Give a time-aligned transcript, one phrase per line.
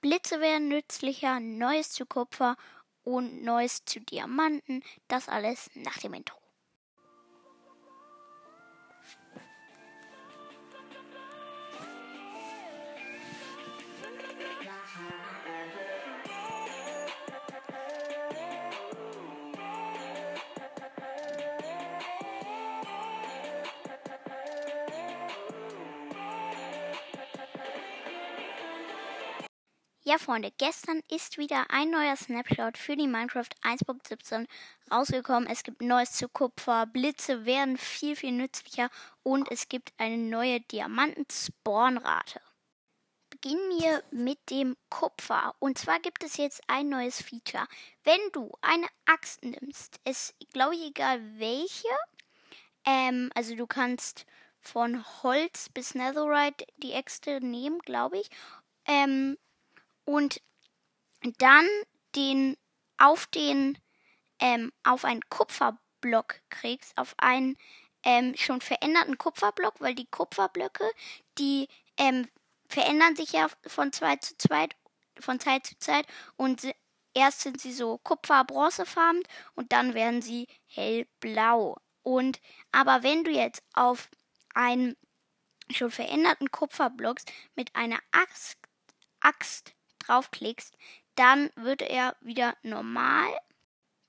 [0.00, 2.56] Blitze werden nützlicher, Neues zu Kupfer
[3.02, 4.82] und Neues zu Diamanten.
[5.08, 6.45] Das alles nach dem Intro.
[30.08, 34.46] Ja, Freunde, gestern ist wieder ein neuer Snapshot für die Minecraft 1.17
[34.88, 35.48] rausgekommen.
[35.48, 38.88] Es gibt Neues zu Kupfer, Blitze werden viel, viel nützlicher
[39.24, 42.40] und es gibt eine neue Diamanten-Spawn-Rate.
[43.30, 45.56] Beginnen wir mit dem Kupfer.
[45.58, 47.66] Und zwar gibt es jetzt ein neues Feature.
[48.04, 51.88] Wenn du eine Axt nimmst, ist, glaube ich, egal welche,
[52.84, 54.24] ähm, also du kannst
[54.60, 58.30] von Holz bis Netherite die Äxte nehmen, glaube ich.
[58.86, 59.36] Ähm,
[60.06, 60.40] und
[61.38, 61.66] dann
[62.14, 62.56] den
[62.96, 63.78] auf den
[64.40, 67.56] ähm, auf einen Kupferblock kriegst, auf einen
[68.02, 70.88] ähm, schon veränderten Kupferblock, weil die Kupferblöcke,
[71.38, 72.28] die ähm,
[72.68, 74.76] verändern sich ja von Zeit zu Zeit,
[75.18, 76.62] von Zeit zu Zeit und
[77.14, 79.22] erst sind sie so kupfer-bronzefarben
[79.54, 81.76] und dann werden sie hellblau.
[82.02, 82.40] Und
[82.72, 84.08] aber wenn du jetzt auf
[84.54, 84.96] einen
[85.70, 87.18] schon veränderten Kupferblock
[87.56, 88.58] mit einer Axt,
[89.20, 89.75] Axt
[90.06, 90.74] draufklickst,
[91.14, 93.28] dann wird er wieder normal.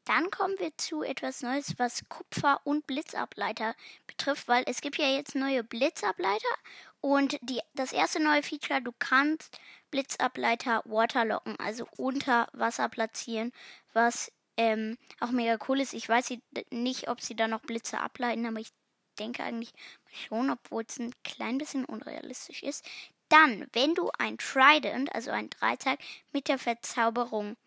[0.06, 5.08] Dann kommen wir zu etwas Neues, was Kupfer- und Blitzableiter betrifft, weil es gibt ja
[5.08, 6.48] jetzt neue Blitzableiter
[7.02, 9.60] und die, das erste neue Feature, du kannst
[9.92, 13.52] Blitzableiter waterlocken, also unter Wasser platzieren,
[13.94, 15.94] was ähm, auch mega cool ist.
[15.94, 16.34] Ich weiß
[16.72, 18.72] nicht, ob sie da noch Blitze ableiten, aber ich
[19.20, 19.74] denke eigentlich
[20.12, 22.86] schon, obwohl es ein klein bisschen unrealistisch ist.
[23.30, 26.00] Dann, wenn du ein Trident, also ein Dreizack,
[26.32, 27.58] mit der Verzauberung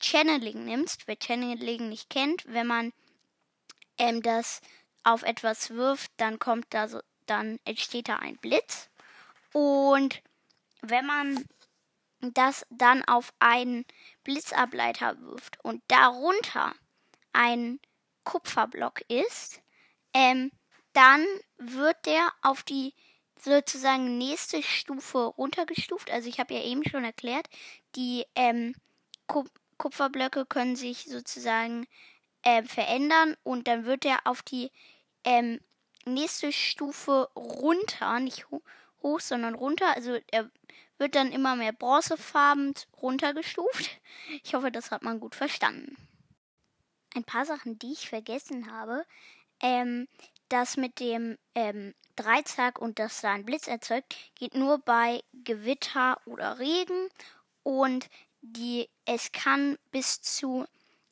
[0.00, 2.92] Channeling nimmst, wer Channeling nicht kennt, wenn man
[3.98, 4.60] ähm, das
[5.02, 8.88] auf etwas wirft, dann kommt da so, dann entsteht da ein Blitz.
[9.52, 10.22] Und
[10.82, 11.44] wenn man
[12.20, 13.84] das dann auf einen
[14.24, 16.74] Blitzableiter wirft und darunter
[17.32, 17.80] ein
[18.24, 19.60] Kupferblock ist,
[20.14, 20.50] ähm,
[20.92, 21.24] dann
[21.58, 22.94] wird der auf die
[23.42, 26.10] sozusagen nächste Stufe runtergestuft.
[26.10, 27.48] Also ich habe ja eben schon erklärt,
[27.96, 28.74] die ähm,
[29.76, 31.86] Kupferblöcke können sich sozusagen
[32.42, 34.70] äh, verändern und dann wird er auf die
[35.24, 35.60] ähm,
[36.04, 38.62] nächste Stufe runter, nicht ho
[39.02, 39.94] hoch, sondern runter.
[39.94, 40.50] Also er
[40.98, 44.00] wird dann immer mehr bronzefarben runtergestuft.
[44.42, 45.96] Ich hoffe, das hat man gut verstanden.
[47.14, 49.04] Ein paar Sachen, die ich vergessen habe.
[49.60, 50.08] Ähm,
[50.48, 56.20] das mit dem ähm, Dreizack und das da ein Blitz erzeugt, geht nur bei Gewitter
[56.26, 57.08] oder Regen
[57.62, 58.08] und
[58.40, 60.66] die es kann bis zu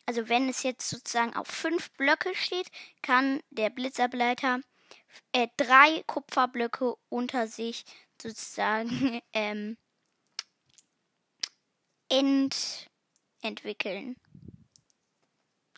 [0.06, 2.70] also wenn es jetzt sozusagen auf fünf Blöcke steht,
[3.02, 4.60] kann der Blitzableiter
[5.32, 7.84] äh, drei Kupferblöcke unter sich
[8.22, 9.76] sozusagen ähm,
[12.08, 12.88] ent
[13.42, 14.16] entwickeln.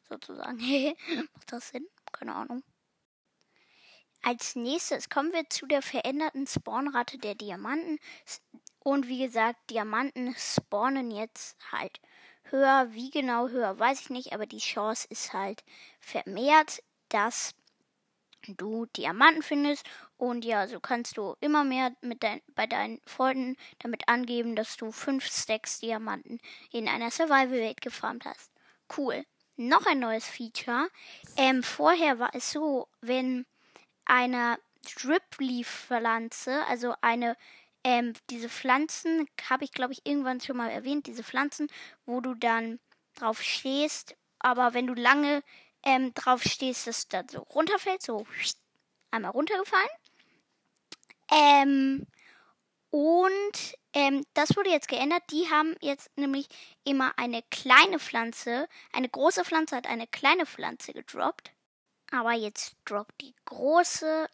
[0.09, 0.59] Sozusagen.
[1.35, 1.87] Macht das Sinn?
[2.13, 2.63] Keine Ahnung.
[4.23, 7.99] Als nächstes kommen wir zu der veränderten Spawnrate der Diamanten.
[8.81, 12.01] Und wie gesagt, Diamanten spawnen jetzt halt
[12.45, 12.89] höher.
[12.91, 15.65] Wie genau höher, weiß ich nicht, aber die Chance ist halt
[16.01, 17.55] vermehrt, dass
[18.47, 19.84] du Diamanten findest.
[20.17, 24.77] Und ja, so kannst du immer mehr mit dein, bei deinen Freunden damit angeben, dass
[24.77, 26.41] du fünf Stacks Diamanten
[26.73, 28.51] in einer Survival-Welt gefarmt hast.
[28.97, 29.25] Cool.
[29.57, 30.89] Noch ein neues Feature.
[31.37, 33.45] Ähm, vorher war es so, wenn
[34.09, 34.59] einer
[34.97, 37.37] Drip-Leaf-Pflanze, also eine,
[37.85, 41.69] ähm, diese Pflanzen, habe ich glaube ich irgendwann schon mal erwähnt, diese Pflanzen,
[42.07, 42.81] wo du dann
[43.15, 45.43] drauf stehst, aber wenn du lange
[45.83, 48.27] ähm, drauf stehst, dass das so runterfällt, so
[49.11, 49.89] einmal runtergefallen.
[51.31, 52.07] Ähm,
[52.91, 55.23] und ähm, das wurde jetzt geändert.
[55.31, 56.49] Die haben jetzt nämlich
[56.84, 61.53] immer eine kleine Pflanze, eine große Pflanze hat eine kleine Pflanze gedroppt.
[62.10, 64.28] Aber jetzt droppt die große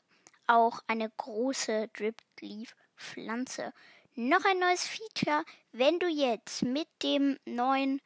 [0.47, 3.73] auch eine große Drip Leaf Pflanze.
[4.15, 8.01] Noch ein neues Feature, wenn du jetzt mit dem neuen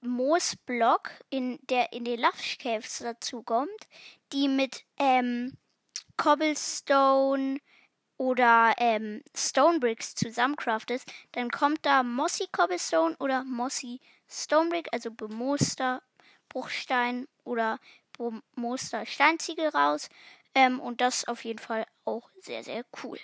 [0.00, 3.88] Moosblock in der in den Lush Caves dazu kommt,
[4.32, 5.56] die mit ähm,
[6.16, 7.58] Cobblestone
[8.16, 15.10] oder ähm, Stone Bricks zusammencraftest, dann kommt da Mossy Cobblestone oder Mossy Stone Brick, also
[15.10, 16.02] bemooster
[16.48, 17.78] Bruchstein oder
[18.54, 20.08] Muster Steinziegel raus.
[20.54, 23.18] Ähm, und das ist auf jeden Fall auch sehr, sehr cool.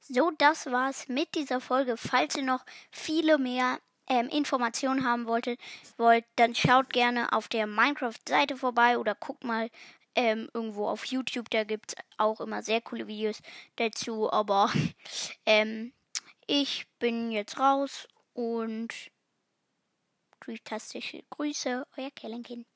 [0.00, 1.96] So, das war's mit dieser Folge.
[1.96, 3.78] Falls ihr noch viele mehr
[4.08, 5.60] ähm, Informationen haben wolltet,
[5.96, 9.70] wollt, dann schaut gerne auf der Minecraft-Seite vorbei oder guckt mal
[10.14, 11.48] ähm, irgendwo auf YouTube.
[11.50, 13.40] Da gibt es auch immer sehr coole Videos
[13.76, 14.30] dazu.
[14.30, 14.70] Aber
[15.46, 15.92] ähm,
[16.46, 18.92] ich bin jetzt raus und
[20.44, 22.66] fantastische Grüße, euer Kellenkind.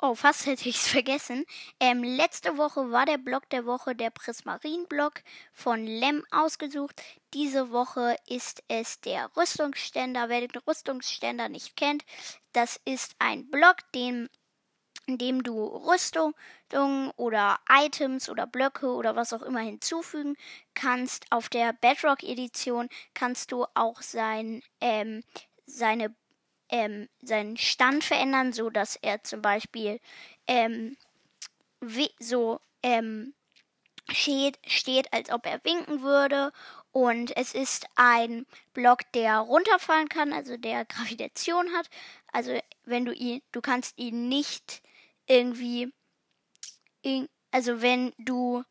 [0.00, 1.44] Oh, fast hätte ich es vergessen.
[1.80, 5.22] Ähm, letzte Woche war der Blog der Woche der Prismarin-Blog
[5.52, 7.02] von Lem ausgesucht.
[7.34, 10.28] Diese Woche ist es der Rüstungsständer.
[10.28, 12.04] Wer den Rüstungsständer nicht kennt,
[12.52, 14.28] das ist ein Blog, den
[15.06, 16.34] indem du Rüstung
[17.16, 20.36] oder Items oder Blöcke oder was auch immer hinzufügen
[20.74, 21.24] kannst.
[21.30, 25.24] Auf der Bedrock Edition kannst du auch sein, ähm,
[25.64, 26.14] seine,
[26.68, 30.00] ähm, seinen Stand verändern, so dass er zum Beispiel
[30.46, 30.96] ähm,
[32.18, 33.34] so ähm,
[34.10, 36.52] steht, steht, als ob er winken würde.
[36.92, 41.88] Und es ist ein Block, der runterfallen kann, also der Gravitation hat.
[42.32, 44.82] Also wenn du ihn, du kannst ihn nicht
[45.26, 45.92] irgendwie,
[47.50, 48.64] also wenn du,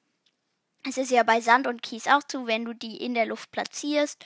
[0.87, 3.51] es ist ja bei Sand und Kies auch zu, wenn du die in der Luft
[3.51, 4.25] platzierst,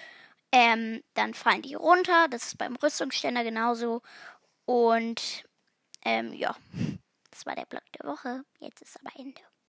[0.51, 2.27] ähm, dann fallen die runter.
[2.29, 4.01] Das ist beim Rüstungsständer genauso.
[4.65, 5.45] Und
[6.03, 6.55] ähm, ja,
[7.31, 8.43] das war der Block der Woche.
[8.59, 9.41] Jetzt ist aber Ende.